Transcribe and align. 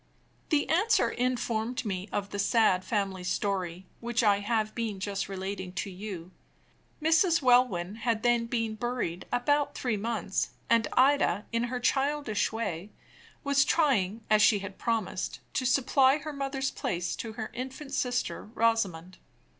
The 0.49 0.67
answer 0.67 1.11
informed 1.11 1.85
me 1.85 2.09
of 2.11 2.31
the 2.31 2.39
sad 2.39 2.83
family 2.83 3.23
story, 3.23 3.85
which 3.99 4.23
I 4.23 4.39
have 4.39 4.73
been 4.73 4.99
just 4.99 5.29
relating 5.29 5.73
to 5.73 5.91
you. 5.91 6.31
Mrs. 6.99 7.43
Welwyn 7.43 7.97
had 7.97 8.23
then 8.23 8.47
been 8.47 8.73
buried 8.73 9.27
about 9.31 9.75
three 9.75 9.97
months; 9.97 10.55
and 10.71 10.87
Ida, 10.93 11.45
in 11.51 11.65
her 11.65 11.79
childish 11.79 12.51
way, 12.51 12.89
was 13.43 13.63
trying, 13.63 14.23
as 14.27 14.41
she 14.41 14.57
had 14.57 14.79
promised, 14.79 15.39
to 15.53 15.65
supply 15.67 16.17
her 16.17 16.33
mother's 16.33 16.71
place 16.71 17.15
to 17.17 17.33
her 17.33 17.51
infant 17.53 17.93
sister 17.93 18.45
Rosamond. 18.55 19.19